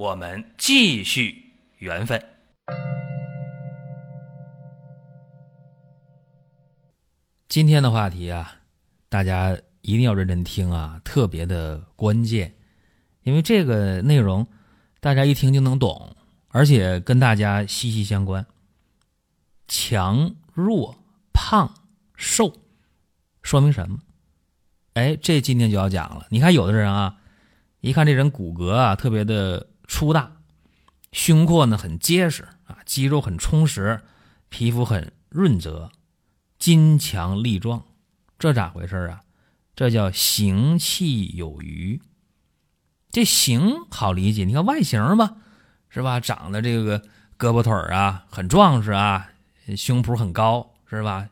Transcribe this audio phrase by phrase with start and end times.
[0.00, 2.18] 我们继续缘分。
[7.50, 8.50] 今天的话题啊，
[9.10, 12.54] 大家一定要认真听啊，特别的关键，
[13.24, 14.46] 因为这个内容
[15.00, 16.16] 大家一听就能懂，
[16.48, 18.46] 而且跟大家息息相关。
[19.68, 20.96] 强弱、
[21.34, 21.74] 胖
[22.16, 22.50] 瘦，
[23.42, 23.98] 说明什么？
[24.94, 26.26] 哎，这今天就要讲了。
[26.30, 27.18] 你看，有的人啊，
[27.82, 30.36] 一看这人骨骼啊特别的粗大，
[31.10, 34.02] 胸廓呢很结实啊，肌肉很充实，
[34.48, 35.90] 皮肤很润泽。
[36.60, 37.84] 筋强力壮，
[38.38, 39.22] 这咋回事啊？
[39.74, 42.00] 这叫形气有余。
[43.10, 45.38] 这形好理解，你看外形吧，
[45.88, 46.20] 是吧？
[46.20, 47.00] 长得这个
[47.36, 49.28] 胳膊腿啊很壮实啊，
[49.76, 51.28] 胸脯很高，是吧？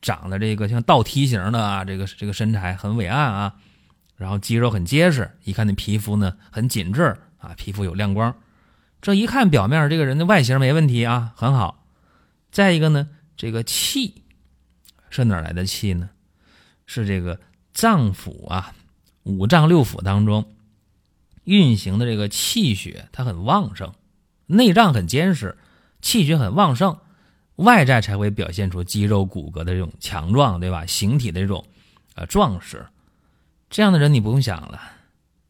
[0.00, 3.56] 长得这个像倒梯形的啊，这个这个身材很伟岸啊，
[4.16, 8.36] 然后肌肉很结实，一看那皮肤呢很紧致啊，皮肤有亮光。
[9.02, 11.84] 这一看表面这个人的外形没问题啊，很好。
[12.52, 14.22] 再一个呢，这个气。
[15.08, 16.10] 是哪来的气呢？
[16.86, 17.40] 是这个
[17.72, 18.72] 脏腑啊，
[19.24, 20.54] 五脏六腑当中
[21.42, 23.92] 运行的这个气血，它很旺盛，
[24.46, 25.58] 内脏很坚实，
[26.00, 26.98] 气血很旺盛，
[27.56, 30.86] 外在才会表现出肌肉骨骼的这种强壮，对吧？
[30.86, 31.64] 形体的这种
[32.14, 32.86] 呃壮实。
[33.68, 34.80] 这样的人你不用想了，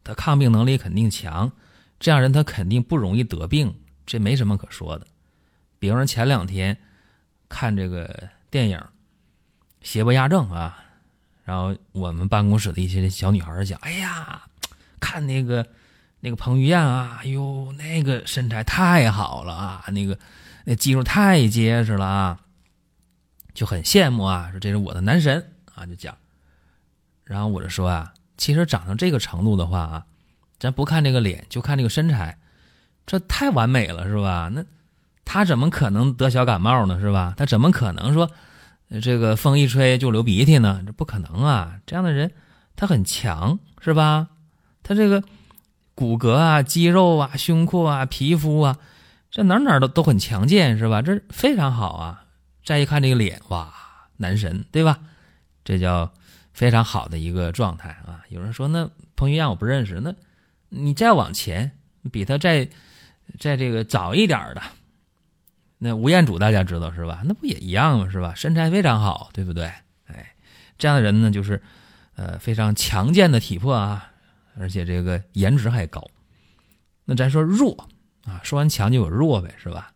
[0.05, 1.52] 他抗病能力肯定强，
[2.01, 3.73] 这样人他肯定不容易得病，
[4.05, 5.06] 这没什么可说的。
[5.79, 6.77] 比方说前两天
[7.48, 8.83] 看这个电影。
[9.83, 10.84] 邪不压正啊！
[11.42, 14.42] 然后我们办公室的一些小女孩讲：“哎呀，
[15.01, 15.67] 看那个
[16.20, 20.19] 那个彭于晏啊，哎呦，那个身材太好了啊，那个
[20.67, 22.41] 那肌肉太结实了啊，
[23.55, 26.14] 就很羡慕啊，说这是我的男神啊，就讲。
[27.24, 30.07] 然后我就说啊，其实长成这个程度的话啊，
[30.61, 32.39] 咱不看这个脸，就看这个身材，
[33.07, 34.48] 这太完美了，是吧？
[34.55, 34.65] 那
[35.25, 37.01] 他怎么可能得小感冒呢？
[37.01, 37.35] 是吧？
[37.37, 38.31] 他怎么可能说？”
[39.01, 41.79] 这个风一吹就流鼻涕呢，这不可能啊！
[41.87, 42.33] 这样的人
[42.75, 44.27] 他很强，是吧？
[44.83, 45.23] 他这个
[45.95, 48.79] 骨骼啊、肌肉啊、胸廓啊、皮肤啊，
[49.31, 51.03] 这哪哪都都很强健，是吧？
[51.03, 52.25] 这非常好啊！
[52.65, 53.73] 再一看这个脸，哇，
[54.17, 54.98] 男神，对吧？
[55.63, 56.13] 这叫
[56.53, 58.27] 非常好的一个状态啊！
[58.29, 60.13] 有人说，那彭于晏我不认识，那
[60.70, 61.70] 你再往前，
[62.11, 62.69] 比他再
[63.39, 64.63] 再这个早一点的。
[65.79, 67.23] 那吴彦祖大家知道是吧？
[67.25, 68.08] 那不也一样吗？
[68.11, 68.35] 是吧？
[68.35, 69.64] 身材非常好，对不对？
[70.07, 70.35] 哎，
[70.79, 71.63] 这样的人呢，就是
[72.17, 74.13] 呃非常强健的体魄啊，
[74.59, 76.07] 而且这个颜值还高。
[77.05, 77.89] 那咱说弱
[78.25, 79.92] 啊，说完强就有弱呗，是吧？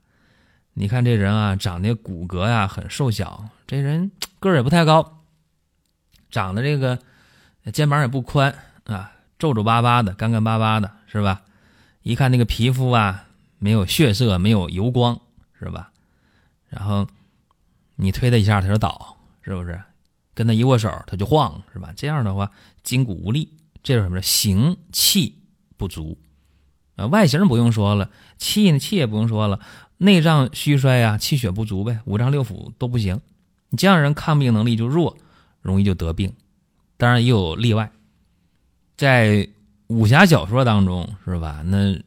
[0.73, 5.23] 你看这人啊，长得骨骼呀很瘦小，这人个儿也不太高，
[6.31, 6.99] 长得这个
[7.73, 8.53] 肩膀也不宽
[8.87, 11.43] 啊，皱皱巴巴的，干干巴巴的，是吧？
[12.03, 13.27] 一看那个皮肤啊，
[13.59, 15.21] 没有血色，没有油光。
[15.56, 15.91] 是吧？
[16.69, 17.06] 然后
[17.95, 19.81] 你推他一下，他就倒，是不是？
[20.34, 21.91] 跟他一握手，他就晃，是吧？
[21.97, 22.50] 这样的话，
[22.83, 23.50] 筋骨无力，
[23.83, 24.21] 这是什么？
[24.21, 25.39] 形气
[25.78, 26.19] 不足
[26.97, 27.06] 啊。
[27.06, 28.78] 外形不用说了，气呢？
[28.78, 29.61] 气也不用说了，
[29.97, 33.22] 内脏虚衰啊，气血不足呗，五脏六腑都不行。
[33.71, 35.16] 你这样人抗病能力就弱，
[35.62, 36.34] 容易就得病。
[36.99, 37.91] 当然也有例外，
[38.97, 39.49] 在
[39.88, 41.62] 武侠小说当中，是吧？
[41.65, 41.99] 那。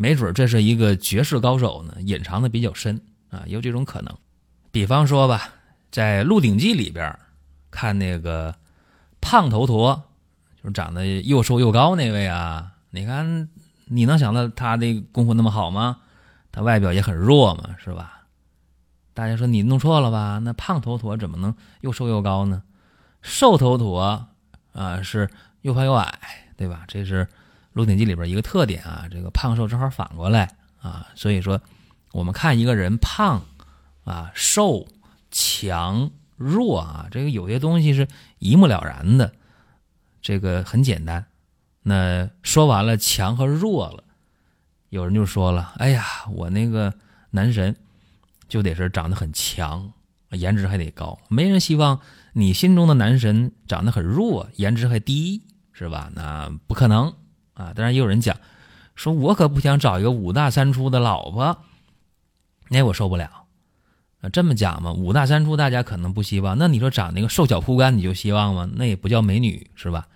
[0.00, 3.00] 没准这是一个绝世高手呢，隐藏的比较深
[3.30, 4.16] 啊，有这种可能。
[4.70, 5.52] 比方说吧，
[5.90, 7.18] 在《鹿鼎记》里边
[7.68, 8.54] 看那个
[9.20, 10.00] 胖头陀，
[10.62, 12.74] 就是长得又瘦又高那位啊。
[12.90, 13.48] 你看，
[13.86, 15.98] 你能想到他的功夫那么好吗？
[16.52, 18.22] 他外表也很弱嘛，是吧？
[19.14, 20.38] 大家说你弄错了吧？
[20.44, 22.62] 那胖头陀怎么能又瘦又高呢？
[23.20, 24.28] 瘦头陀
[24.74, 25.28] 啊，是
[25.62, 26.18] 又胖又矮，
[26.56, 26.84] 对吧？
[26.88, 27.26] 这是。
[27.80, 31.60] 《鹿鼎记》里边一个特点啊，这个胖瘦正好反过来啊，所以说
[32.10, 33.44] 我们看一个人胖
[34.02, 34.88] 啊、瘦、
[35.30, 38.08] 强、弱啊，这个有些东西是
[38.40, 39.32] 一目了然的，
[40.20, 41.24] 这个很简单。
[41.82, 44.02] 那说完了强和弱了，
[44.88, 46.92] 有人就说了：“哎呀，我那个
[47.30, 47.76] 男神
[48.48, 49.92] 就得是长得很强，
[50.30, 52.00] 颜值还得高，没人希望
[52.32, 55.42] 你心中的男神长得很弱，颜值还低，
[55.72, 56.10] 是吧？
[56.14, 57.14] 那不可能。”
[57.54, 58.36] 啊，当然也有人讲，
[58.94, 61.58] 说我可不想找一个五大三粗的老婆，
[62.68, 63.46] 那我受不了。
[64.20, 66.56] 啊，这么讲嘛，五大三粗大家可能不希望。
[66.56, 68.68] 那你说长那个瘦小枯干，你就希望吗？
[68.74, 70.06] 那也不叫美女是吧？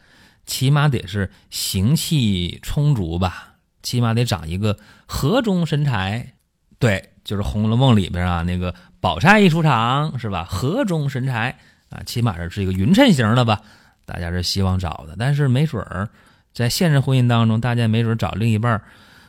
[0.46, 6.34] 起码得是形气充足吧，起码得长一个河中身材。
[6.78, 10.44] 对，就是《红楼梦》里边啊，那个宝钗一出场是吧？
[10.48, 11.58] 河中身材
[11.90, 13.60] 啊，起码是是一个匀称型的吧？
[14.04, 15.14] 大家是希望找的。
[15.18, 16.08] 但是没准儿
[16.52, 18.82] 在现实婚姻当中，大家没准找另一半，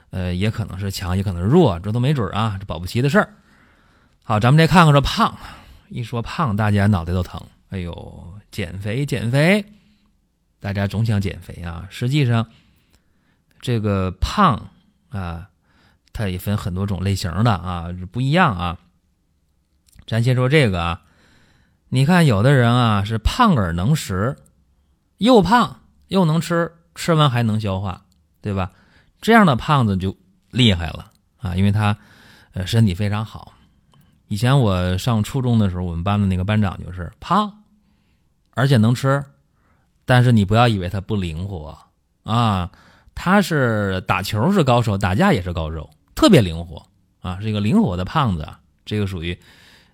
[0.09, 3.33] 呃，也可能是强，也可能是弱，这都没准啊，这保不齐的事儿。
[4.23, 5.37] 好，咱们再看看这胖，
[5.89, 7.41] 一说胖，大家脑袋都疼。
[7.69, 9.65] 哎呦，减肥减肥，
[10.59, 11.87] 大家总想减肥啊。
[11.89, 12.47] 实际上，
[13.61, 14.69] 这个胖
[15.09, 15.49] 啊，
[16.13, 18.77] 它也分很多种类型的啊，不一样啊。
[20.05, 21.01] 咱先说这个啊，
[21.89, 24.37] 你看有的人啊是胖而能食，
[25.17, 28.05] 又胖又能吃，吃完还能消化，
[28.41, 28.71] 对吧？
[29.21, 30.15] 这样的胖子就
[30.51, 31.97] 厉害了啊，因为他
[32.53, 33.53] 呃身体非常好。
[34.27, 37.63] 以前我上初中的时候，我们班的那个班长就是胖，
[38.51, 39.23] 而且能吃，
[40.05, 41.77] 但是你不要以为他不灵活
[42.23, 42.71] 啊，
[43.15, 46.85] 他是打球是高手，打架也是高手，特别灵活
[47.21, 48.59] 啊，是一个灵活的胖子啊。
[48.85, 49.37] 这个属于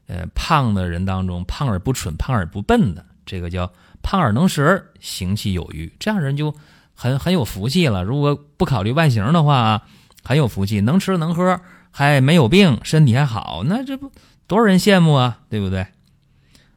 [0.08, 3.72] 呃胖的人当中胖而不蠢、胖而不笨的，这个叫
[4.02, 6.56] 胖而能食，形气有余，这样人就
[6.94, 8.04] 很很有福气了。
[8.04, 9.84] 如果不考虑外形的话啊，
[10.24, 11.60] 很有福气，能吃能喝。
[11.92, 14.12] 还没有病，身体还好，那这不
[14.46, 15.88] 多少人羡慕啊，对不对？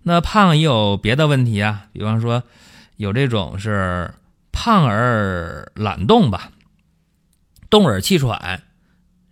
[0.03, 2.43] 那胖也有别的问题啊，比方说
[2.97, 4.15] 有这种是
[4.53, 6.51] 胖而懒动吧，
[7.69, 8.63] 动而气喘，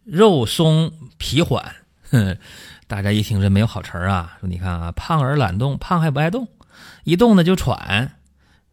[0.05, 1.77] 肉松皮缓。
[2.87, 6.49] 大家一听这没有好词儿啊，说你看啊，胖而懒动，胖还不爱动，
[7.05, 8.19] 一动呢就喘，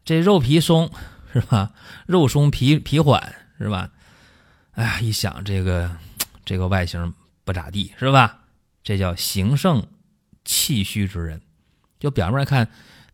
[0.04, 0.90] 这肉皮松
[1.32, 1.72] 是吧？
[2.06, 3.90] 肉松皮皮缓是吧？
[4.72, 5.90] 哎呀，一想这个。
[6.44, 7.12] 这个外形
[7.44, 8.38] 不咋地是吧？
[8.82, 9.86] 这叫形盛
[10.46, 11.42] 气虚之人，
[12.00, 12.66] 就表面看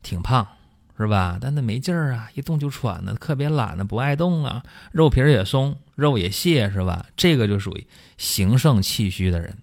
[0.04, 0.46] 挺胖
[0.96, 1.38] 是吧？
[1.40, 4.62] 但那没劲儿啊，一动就喘呢，特别懒呢，不爱动啊，
[4.92, 7.06] 肉皮也松，肉也泄是吧？
[7.16, 7.86] 这个就属于
[8.16, 9.56] 形盛气虚的人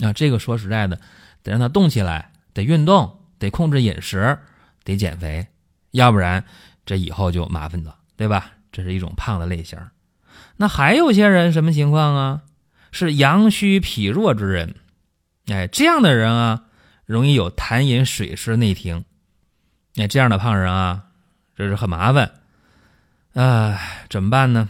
[0.00, 0.12] 啊。
[0.12, 1.00] 这个说实在的，
[1.42, 4.38] 得让他动起来，得运动，得控制饮食，
[4.84, 5.46] 得减肥，
[5.92, 6.44] 要不然
[6.84, 8.52] 这以后就麻烦了，对吧？
[8.72, 9.78] 这是一种胖的类型。
[10.56, 12.42] 那还有些人什么情况啊？
[12.90, 14.74] 是阳虚脾弱之人，
[15.46, 16.64] 哎，这样的人啊，
[17.06, 19.04] 容易有痰饮水湿内停，
[19.96, 21.02] 哎，这样的胖人啊，
[21.54, 22.30] 这是很麻烦，
[23.34, 24.68] 哎，怎么办呢？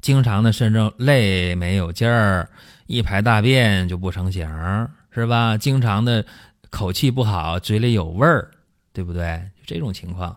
[0.00, 2.50] 经常的身上累没有劲儿，
[2.86, 4.48] 一排大便就不成形，
[5.10, 5.56] 是吧？
[5.56, 6.24] 经常的
[6.70, 8.50] 口气不好，嘴里有味儿，
[8.92, 9.50] 对不对？
[9.56, 10.36] 就这种情况，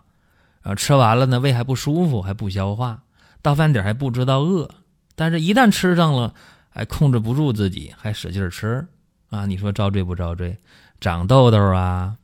[0.62, 3.02] 然后吃完了呢，胃还不舒服，还不消化，
[3.42, 4.70] 到饭点还不知道饿。
[5.14, 6.32] 但是，一旦吃上了，
[6.70, 8.86] 还控制不住自己，还使劲吃
[9.30, 9.44] 啊！
[9.46, 10.56] 你说遭罪不遭罪？
[11.00, 12.16] 长痘痘啊，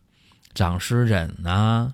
[0.55, 1.93] 长湿疹呐，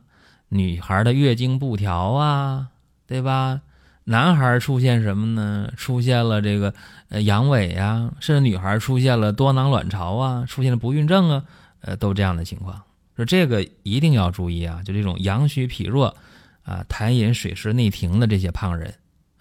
[0.49, 2.69] 女孩的月经不调啊，
[3.07, 3.61] 对吧？
[4.05, 5.73] 男孩出现什么呢？
[5.77, 6.75] 出现了这个
[7.09, 11.45] 呃阳痿呀，甚至女孩出现了多囊卵巢啊，出现了不孕症啊，
[11.81, 12.81] 呃，都这样的情况。
[13.17, 14.83] 说这个一定要注意啊！
[14.85, 16.17] 就这种阳虚脾弱
[16.63, 18.93] 啊，痰饮水湿内停的这些胖人。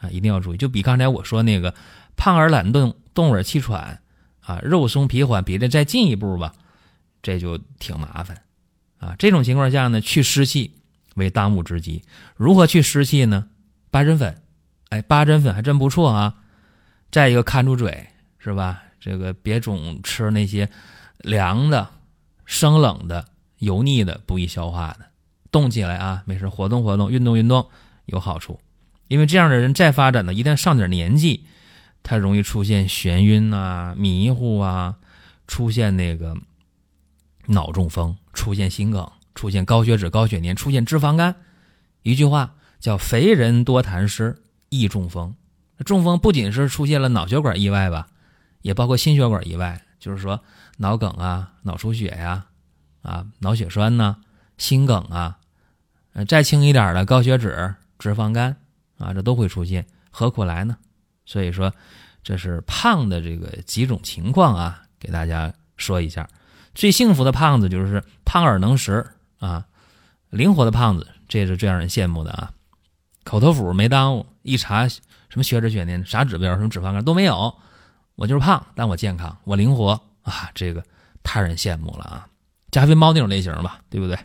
[0.01, 1.73] 啊，一定要注意，就比刚才我说那个
[2.15, 3.99] 胖而懒动、动而气喘，
[4.39, 6.53] 啊，肉松皮缓，比这再进一步吧，
[7.21, 8.41] 这就挺麻烦，
[8.99, 10.75] 啊，这种情况下呢，去湿气
[11.15, 12.03] 为当务之急。
[12.35, 13.47] 如何去湿气呢？
[13.91, 14.41] 八珍粉，
[14.89, 16.35] 哎，八珍粉还真不错啊。
[17.11, 18.83] 再一个，看住嘴，是吧？
[18.99, 20.69] 这个别总吃那些
[21.19, 21.89] 凉的、
[22.45, 23.25] 生冷的、
[23.59, 25.05] 油腻的、不易消化的，
[25.51, 27.67] 动起来啊，没事活动活动，运动运动
[28.05, 28.59] 有好处。
[29.07, 31.45] 因为这样的人再发展呢，一旦上点年纪，
[32.03, 34.97] 他容易出现眩晕啊、迷糊啊，
[35.47, 36.37] 出现那个
[37.49, 41.35] 脑中风，出现心梗，出现高血脂、高血粘，出现脂肪肝。
[42.03, 44.39] 一句话叫“肥人多痰湿，
[44.69, 45.33] 易中风”。
[45.83, 48.07] 中风不仅是出现了脑血管意外吧，
[48.61, 50.39] 也包括心血管意外，就是说
[50.77, 52.45] 脑梗啊、脑出血呀、
[53.01, 54.17] 啊脑血栓呐、
[54.57, 55.39] 心梗啊，
[56.13, 58.55] 呃再轻一点的高血脂、脂肪肝。
[58.99, 60.77] 啊，这都会出现，何苦来呢？
[61.25, 61.73] 所以说，
[62.21, 66.27] 这是胖的这个几种情况啊，给大家说一下。
[66.75, 69.05] 最幸福的胖子就是胖而能食
[69.39, 69.65] 啊，
[70.29, 72.53] 灵活的胖子，这是最让人羡慕的啊。
[73.23, 75.01] 口头腹没耽误，一查什
[75.35, 77.55] 么血脂、血粘、啥指标、什么脂肪肝都没有，
[78.15, 80.83] 我就是胖，但我健康，我灵活啊，这个
[81.21, 82.27] 太人羡慕了啊。
[82.71, 84.17] 加菲猫那种类型吧，对不对？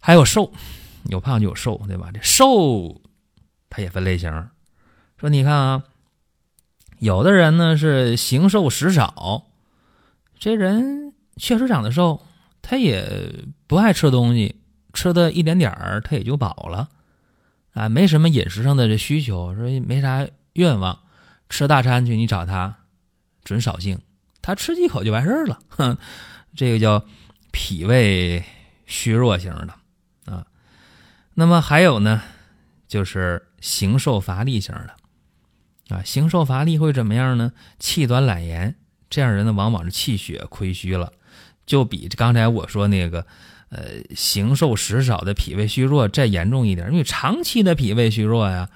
[0.00, 0.52] 还有瘦，
[1.04, 2.10] 有胖就有瘦，对吧？
[2.12, 3.00] 这瘦。
[3.70, 4.30] 它也分类型，
[5.18, 5.82] 说你看啊，
[7.00, 9.46] 有的人呢是形瘦食少，
[10.38, 11.03] 这人
[11.36, 12.24] 确实长得瘦，
[12.62, 14.56] 他也不爱吃东西，
[14.92, 16.88] 吃的一点点儿他也就饱了，
[17.72, 21.00] 啊，没什么饮食上的这需求，说没啥愿望，
[21.48, 22.76] 吃大餐去你找他，
[23.42, 24.00] 准扫兴，
[24.42, 25.96] 他吃几口就完事儿了，哼，
[26.54, 27.04] 这个叫
[27.50, 28.44] 脾胃
[28.86, 30.46] 虚弱型的啊。
[31.34, 32.22] 那么还有呢，
[32.86, 34.94] 就是形瘦乏力型的。
[35.94, 37.52] 啊，形瘦乏力会怎么样呢？
[37.78, 38.74] 气短懒言，
[39.10, 41.12] 这样人呢，往往是气血亏虚了，
[41.66, 43.26] 就比刚才我说那个，
[43.70, 46.90] 呃，形瘦食少的脾胃虚弱再严重一点。
[46.90, 48.68] 因为长期的脾胃虚弱呀，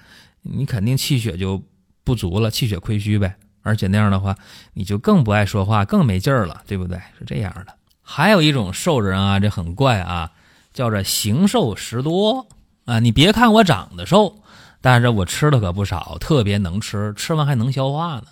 [0.42, 1.62] 你肯定气血就
[2.04, 3.36] 不足了，气血亏虚呗。
[3.62, 4.36] 而且那样的话，
[4.72, 6.98] 你就更不爱说话，更没劲儿了，对不对？
[7.18, 7.74] 是这样的。
[8.02, 10.32] 还有一种瘦人啊，这很怪啊，
[10.72, 12.46] 叫做形瘦食多
[12.86, 13.00] 啊。
[13.00, 14.42] 你别看我长得瘦。
[14.80, 18.26] 但是我吃的可不少，特别能吃，吃完还能消化呢。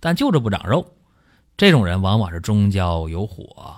[0.00, 0.94] 但就是不长肉，
[1.58, 3.76] 这种人往往是中焦有火，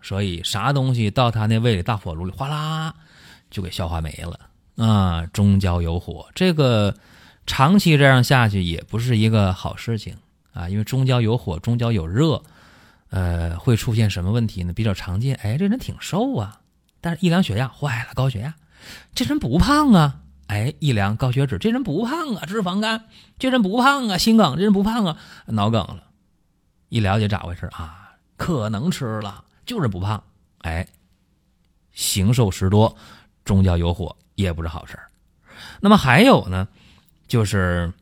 [0.00, 2.94] 所以啥东西到他那胃里大火炉里哗啦
[3.50, 5.26] 就给消化没了啊。
[5.26, 6.94] 中焦有火，这个
[7.46, 10.16] 长期这样下去也不是一个好事情
[10.52, 10.68] 啊。
[10.68, 12.42] 因为中焦有火，中焦有热，
[13.10, 14.72] 呃，会出现什么问题呢？
[14.72, 16.60] 比较常见，哎，这人挺瘦啊，
[17.00, 18.54] 但是一量血压坏了，高血压，
[19.14, 20.20] 这人不胖啊。
[20.48, 23.04] 哎，一量高血脂，这人不胖啊，脂肪肝，
[23.38, 26.04] 这人不胖啊，心梗，这人不胖啊，脑梗了。
[26.88, 28.14] 一了解咋回事啊？
[28.38, 30.24] 可能吃了，就是不胖。
[30.62, 30.88] 哎，
[31.92, 32.96] 形瘦食多，
[33.44, 34.98] 中焦有火，也不是好事
[35.80, 36.66] 那么还有呢，
[37.28, 37.92] 就是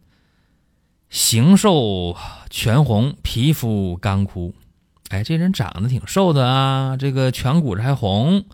[1.10, 2.16] 形瘦
[2.48, 4.54] 全红，皮肤干枯。
[5.08, 8.44] 哎，这人长得挺瘦的啊，这个颧骨还红，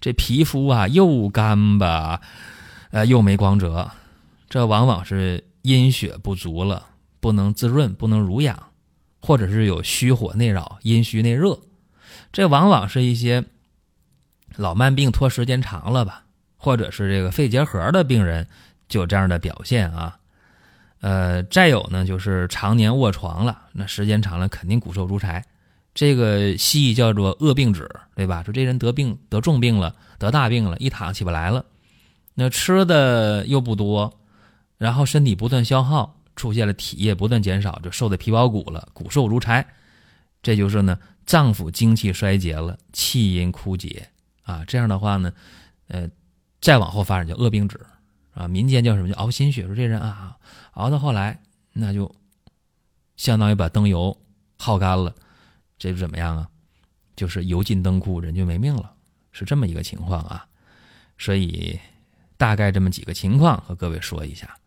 [0.00, 2.20] 这皮肤啊又干巴。
[2.90, 3.90] 呃，又没光泽，
[4.48, 6.86] 这往往是阴血不足了，
[7.20, 8.70] 不能滋润，不能濡养，
[9.20, 11.58] 或者是有虚火内扰，阴虚内热，
[12.32, 13.44] 这往往是一些
[14.56, 16.24] 老慢病拖时间长了吧，
[16.56, 18.46] 或者是这个肺结核的病人
[18.88, 20.18] 就有这样的表现啊。
[21.00, 25.44] 呃，再有呢，就是常年卧床了，那时间长了肯定骨瘦如柴，
[25.94, 28.42] 这个西医叫做恶病指，对吧？
[28.42, 31.64] 说这人得病得重病了，得大病了，一躺起不来了。
[32.34, 34.18] 那吃的又不多，
[34.78, 39.66] 然后身体不断消耗，出现了体液不断减少，就瘦的皮包骨了，骨瘦如柴。
[40.42, 44.08] 这就是呢，脏腑精气衰竭了，气阴枯竭
[44.44, 44.64] 啊。
[44.66, 45.32] 这样的话呢，
[45.88, 46.08] 呃，
[46.60, 47.78] 再往后发展叫恶病指
[48.32, 48.48] 啊。
[48.48, 49.66] 民间叫什么叫熬心血？
[49.66, 50.36] 说这人啊，
[50.72, 51.42] 熬到后来，
[51.72, 52.14] 那就
[53.16, 54.16] 相当于把灯油
[54.56, 55.14] 耗干了，
[55.76, 56.48] 这是怎么样啊？
[57.16, 58.94] 就是油尽灯枯，人就没命了，
[59.32, 60.46] 是这么一个情况啊。
[61.18, 61.78] 所以。
[62.38, 64.58] 大概这么几个情况和各位说一下，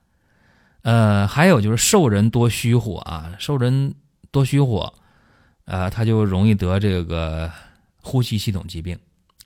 [0.82, 3.94] 呃，还有就是瘦人多虚火啊，瘦人
[4.32, 4.92] 多虚火，
[5.70, 7.50] 呃，他就容易得这个
[8.02, 8.98] 呼吸系统疾病，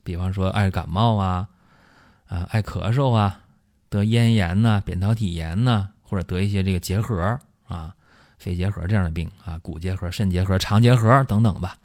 [0.03, 1.47] 比方说爱感冒啊，
[2.27, 3.41] 啊，爱咳嗽啊，
[3.89, 7.37] 得咽炎呐、扁桃体炎呐，或者得一些这个结核
[7.67, 7.93] 啊、
[8.39, 11.77] 肺结核这样的病啊，骨结核、肾结核、肠结核等等吧。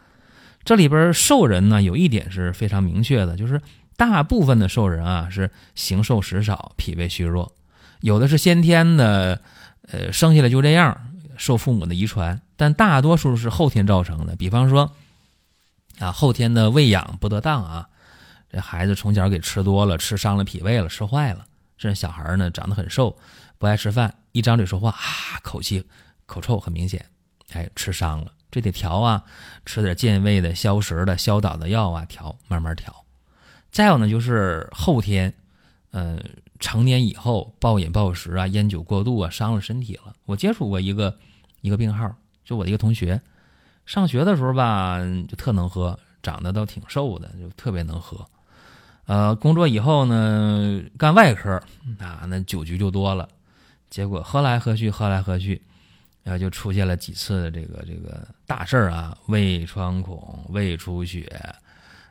[0.62, 3.61] 这里边瘦人呢，有一点是非常明确的，就是。
[3.99, 7.52] 大部分的瘦人啊是形瘦食少、脾胃虚弱，
[8.00, 9.40] 有的是先天的，
[9.88, 11.07] 呃，生下来就这样，
[11.38, 14.37] 受父母的遗传，但大多数是后天造成的。
[14.37, 14.92] 比方说，
[15.99, 17.88] 啊，后天的喂养不得当啊，
[18.50, 21.47] 这孩子从小给吃多了，吃伤了脾胃了，吃坏了。
[21.78, 23.16] 这小孩呢长得很瘦，
[23.57, 25.85] 不爱吃饭，一张嘴说话啊，口气
[26.26, 27.07] 口臭很明显，
[27.52, 29.23] 哎，吃伤了，这得调啊，
[29.64, 33.04] 吃点健胃的、消食的、消导的药啊，调，慢慢调。
[33.71, 35.33] 再有呢，就是后天，
[35.92, 36.18] 呃，
[36.58, 40.14] 成年以后暴饮暴食啊，烟酒过度啊，伤了身体了。
[40.24, 41.16] 我接触过一个
[41.60, 42.12] 一个病号，
[42.44, 43.20] 就我的一个同学，
[43.86, 44.98] 上学的时候吧，
[45.28, 48.26] 就特能喝，长得都挺瘦的，就特别能喝。
[49.06, 51.52] 呃，工作以后呢，干外科
[51.98, 53.28] 啊，那酒局就多了，
[53.88, 55.62] 结果喝来喝去，喝来喝去，
[56.22, 61.30] 然后就出现了几次这个这个大事儿啊，胃穿孔、胃出血。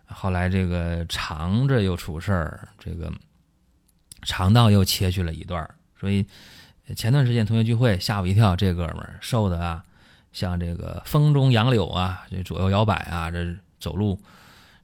[0.07, 3.11] 后来这个肠子又出事儿，这个
[4.24, 5.69] 肠道又切去了一段
[6.00, 6.25] 所以
[6.95, 9.83] 前段时间同学聚会吓我一跳，这哥们儿瘦的啊，
[10.31, 14.19] 像这个风中杨柳啊，这左右摇摆啊，这走路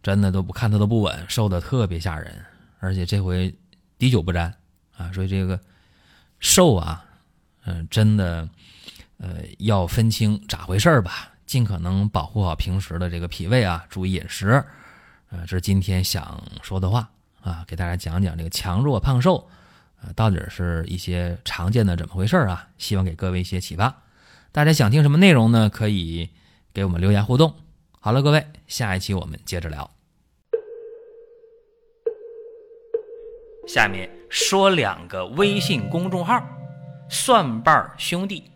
[0.01, 2.45] 真的都不看他都不稳，瘦的特别吓人，
[2.79, 3.53] 而且这回
[3.97, 4.53] 滴酒不沾
[4.97, 5.57] 啊，所以这个
[6.39, 7.05] 瘦啊，
[7.65, 8.47] 嗯，真的
[9.17, 14.63] 呃要分清咋回事儿吧，尽可能保护好平时的这个脾胃啊，注意饮食。
[15.29, 17.09] 呃，这是今天想说的话
[17.43, 19.49] 啊，给大家讲讲这个强弱胖瘦，
[20.01, 22.69] 呃，到底是一些常见的怎么回事啊？
[22.77, 24.03] 希望给各位一些启发。
[24.53, 25.69] 大家想听什么内容呢？
[25.69, 26.29] 可以
[26.73, 27.53] 给我们留言互动。
[27.99, 29.91] 好了，各位，下一期我们接着聊。
[33.67, 36.41] 下面说两个微信公众号：
[37.09, 38.51] 蒜瓣兄弟、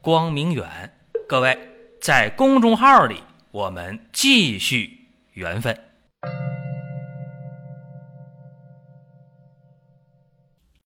[0.00, 0.92] 光明远。
[1.28, 1.58] 各位
[2.00, 5.87] 在公众号里，我们继续缘分。